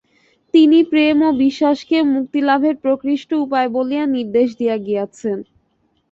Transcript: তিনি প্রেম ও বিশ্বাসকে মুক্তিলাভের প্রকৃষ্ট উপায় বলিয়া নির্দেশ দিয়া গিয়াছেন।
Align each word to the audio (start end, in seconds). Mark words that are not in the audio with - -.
তিনি 0.53 0.79
প্রেম 0.91 1.17
ও 1.21 1.39
বিশ্বাসকে 1.41 1.97
মুক্তিলাভের 2.13 2.75
প্রকৃষ্ট 2.83 3.29
উপায় 3.45 3.69
বলিয়া 3.75 4.03
নির্দেশ 4.15 4.47
দিয়া 4.59 4.75
গিয়াছেন। 4.79 5.37